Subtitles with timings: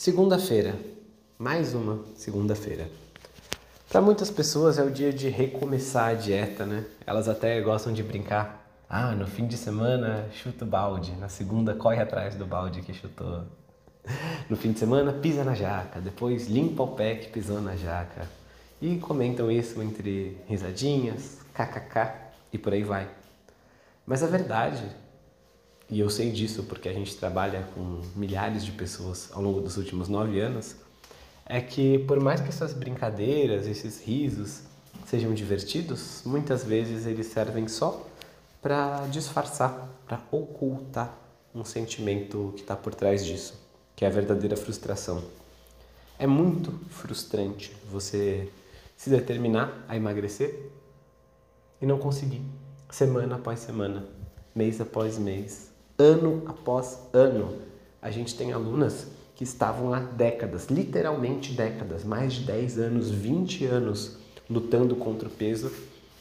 [0.00, 0.76] Segunda-feira,
[1.38, 2.88] mais uma segunda-feira.
[3.86, 6.86] Para muitas pessoas é o dia de recomeçar a dieta, né?
[7.06, 8.66] Elas até gostam de brincar.
[8.88, 12.94] Ah, no fim de semana chuta o balde, na segunda corre atrás do balde que
[12.94, 13.42] chutou.
[14.48, 18.26] No fim de semana pisa na jaca, depois limpa o pé que pisou na jaca.
[18.80, 22.10] E comentam isso entre risadinhas, kkk
[22.50, 23.06] e por aí vai.
[24.06, 24.82] Mas a verdade
[25.90, 29.76] e eu sei disso porque a gente trabalha com milhares de pessoas ao longo dos
[29.76, 30.76] últimos nove anos,
[31.44, 34.60] é que por mais que essas brincadeiras, esses risos
[35.04, 38.06] sejam divertidos, muitas vezes eles servem só
[38.62, 41.12] para disfarçar, para ocultar
[41.52, 43.58] um sentimento que está por trás disso,
[43.96, 45.24] que é a verdadeira frustração.
[46.16, 48.48] É muito frustrante você
[48.96, 50.70] se determinar a emagrecer
[51.80, 52.42] e não conseguir,
[52.90, 54.06] semana após semana,
[54.54, 55.69] mês após mês,
[56.00, 57.58] ano após ano.
[58.00, 63.66] A gente tem alunas que estavam há décadas, literalmente décadas, mais de 10 anos, 20
[63.66, 64.16] anos,
[64.48, 65.70] lutando contra o peso,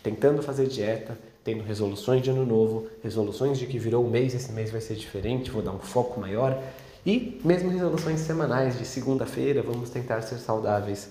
[0.03, 4.51] tentando fazer dieta, tendo resoluções de ano novo, resoluções de que virou um mês, esse
[4.51, 6.61] mês vai ser diferente, vou dar um foco maior,
[7.05, 11.09] e mesmo resoluções semanais de segunda-feira, vamos tentar ser saudáveis.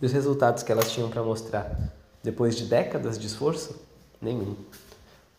[0.00, 1.78] E os resultados que elas tinham para mostrar
[2.22, 3.80] depois de décadas de esforço?
[4.20, 4.56] Nenhum.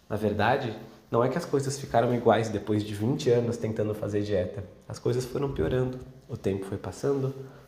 [0.09, 0.73] Na verdade,
[1.14, 4.64] não é que as coisas ficaram iguais depois de 20 anos tentando fazer dieta.
[4.88, 6.00] As coisas foram piorando.
[6.28, 7.28] O tempo foi passando,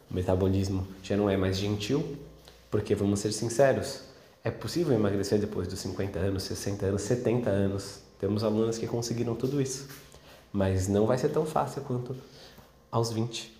[0.10, 2.18] o metabolismo já não é mais gentil,
[2.72, 4.02] porque vamos ser sinceros,
[4.44, 8.00] é possível emagrecer depois dos 50 anos, 60 anos, 70 anos.
[8.20, 9.90] Temos alunos que conseguiram tudo isso,
[10.52, 12.16] mas não vai ser tão fácil quanto
[12.92, 13.56] aos 20.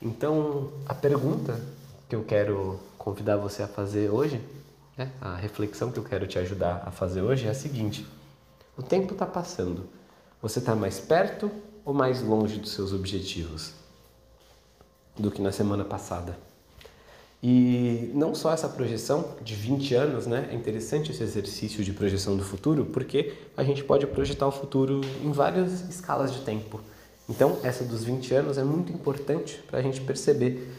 [0.00, 1.60] Então, a pergunta
[2.08, 4.40] que eu quero convidar você a fazer hoje,
[4.96, 8.06] né, a reflexão que eu quero te ajudar a fazer hoje é a seguinte:
[8.76, 9.88] o tempo está passando.
[10.42, 11.50] Você está mais perto
[11.84, 13.72] ou mais longe dos seus objetivos
[15.18, 16.38] do que na semana passada?
[17.42, 20.48] E não só essa projeção de 20 anos, né?
[20.50, 25.00] É interessante esse exercício de projeção do futuro, porque a gente pode projetar o futuro
[25.22, 26.80] em várias escalas de tempo.
[27.28, 30.70] Então, essa dos 20 anos é muito importante para a gente perceber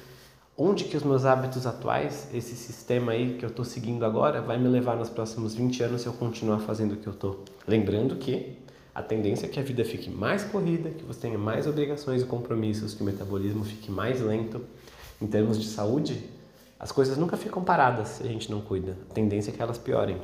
[0.57, 4.57] onde que os meus hábitos atuais, esse sistema aí que eu estou seguindo agora, vai
[4.57, 7.43] me levar nos próximos 20 anos se eu continuar fazendo o que eu estou.
[7.67, 8.57] Lembrando que
[8.93, 12.25] a tendência é que a vida fique mais corrida, que você tenha mais obrigações e
[12.25, 14.61] compromissos, que o metabolismo fique mais lento.
[15.21, 16.29] Em termos de saúde,
[16.79, 18.97] as coisas nunca ficam paradas se a gente não cuida.
[19.09, 20.17] A tendência é que elas piorem.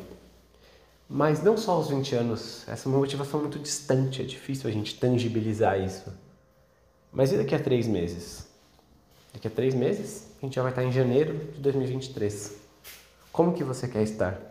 [1.07, 4.73] Mas não só aos 20 anos, essa é uma motivação muito distante, é difícil a
[4.73, 6.11] gente tangibilizar isso.
[7.11, 8.46] Mas e daqui a três meses?
[9.37, 12.55] Daqui a três meses, a gente já vai estar em janeiro de 2023.
[13.31, 14.41] Como que você quer estar?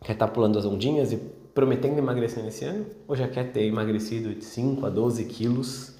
[0.00, 1.16] Quer estar pulando as ondinhas e
[1.52, 2.86] prometendo emagrecer nesse ano?
[3.08, 5.94] Ou já quer ter emagrecido de 5 a 12 quilos,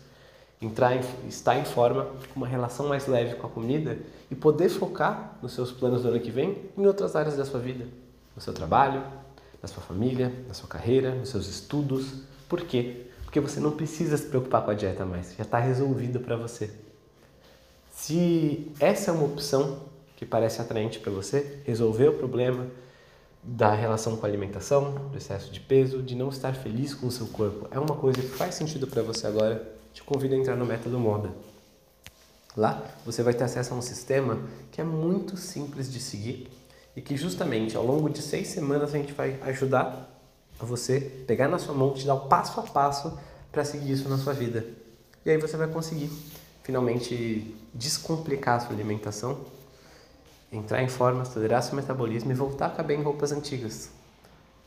[0.61, 3.99] entrar em, estar em forma, com uma relação mais leve com a comida
[4.31, 7.59] e poder focar nos seus planos do ano que vem em outras áreas da sua
[7.59, 7.89] vida?
[8.37, 9.03] No seu trabalho,
[9.61, 12.23] na sua família, na sua carreira, nos seus estudos.
[12.49, 13.07] Por quê?
[13.25, 16.71] Porque você não precisa se preocupar com a dieta mais, já está resolvido para você.
[18.03, 19.79] Se essa é uma opção
[20.17, 22.67] que parece atraente para você, resolver o problema
[23.41, 27.13] da relação com a alimentação, do excesso de peso, de não estar feliz com o
[27.13, 30.57] seu corpo, é uma coisa que faz sentido para você agora, te convido a entrar
[30.57, 31.31] no Método Moda.
[32.57, 34.41] Lá você vai ter acesso a um sistema
[34.73, 36.51] que é muito simples de seguir
[36.97, 40.13] e que justamente ao longo de seis semanas a gente vai ajudar
[40.59, 43.17] a você pegar na sua mão, te dar o passo a passo
[43.53, 44.67] para seguir isso na sua vida.
[45.25, 46.11] E aí você vai conseguir
[46.63, 49.41] finalmente descomplicar a sua alimentação,
[50.53, 53.91] entrar em forma, acelerar seu metabolismo e voltar a caber em roupas antigas,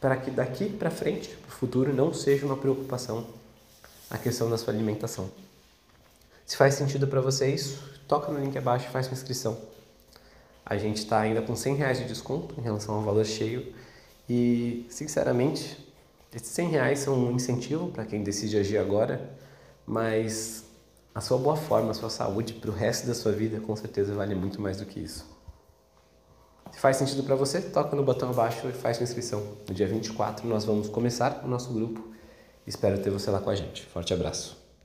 [0.01, 3.25] para que daqui para frente, para o futuro, não seja uma preocupação
[4.09, 5.29] a questão da sua alimentação.
[6.45, 9.57] Se faz sentido para você isso, toca no link abaixo e faz sua inscrição.
[10.65, 13.73] A gente está ainda com 100 reais de desconto em relação ao valor cheio
[14.29, 15.77] e, sinceramente,
[16.33, 19.29] esses 100 reais são um incentivo para quem decide agir agora,
[19.85, 20.63] mas
[21.15, 24.13] a sua boa forma, a sua saúde para o resto da sua vida com certeza
[24.13, 25.25] vale muito mais do que isso.
[26.73, 29.41] Se faz sentido para você, toca no botão abaixo e faz sua inscrição.
[29.65, 32.13] No dia 24 nós vamos começar o nosso grupo.
[32.67, 33.85] Espero ter você lá com a gente.
[33.85, 34.64] Forte abraço.